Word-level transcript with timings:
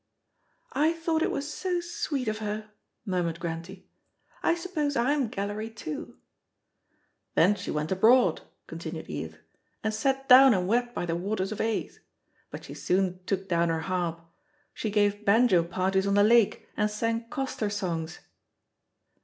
"I 0.73 0.93
thought 0.93 1.21
it 1.21 1.29
was 1.29 1.53
so 1.53 1.79
sweet 1.79 2.27
of 2.27 2.39
her," 2.39 2.71
murmured 3.05 3.39
Grantie. 3.39 3.87
"I 4.41 4.55
suppose 4.55 4.95
I'm 4.95 5.27
gallery 5.27 5.69
too." 5.69 6.17
"Then 7.35 7.53
she 7.53 7.69
went 7.69 7.91
abroad," 7.91 8.41
continued 8.65 9.11
Edith, 9.11 9.37
"and 9.83 9.93
sat 9.93 10.27
down 10.27 10.55
and 10.55 10.67
wept 10.67 10.95
by 10.95 11.05
the 11.05 11.15
waters 11.15 11.51
of 11.51 11.61
Aix. 11.61 11.99
But 12.49 12.63
she 12.63 12.73
soon 12.73 13.19
took 13.27 13.47
down 13.47 13.69
her 13.69 13.81
harp. 13.81 14.21
She 14.73 14.89
gave 14.89 15.23
banjo 15.23 15.61
parties 15.63 16.07
on 16.07 16.15
the 16.15 16.23
lake, 16.23 16.67
and 16.75 16.89
sang 16.89 17.29
coster 17.29 17.69
songs." 17.69 18.21